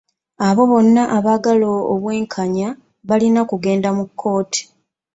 [0.47, 2.69] Abo bonna abagala obw'enkanya
[3.07, 4.61] balina kugenda mu kkooti.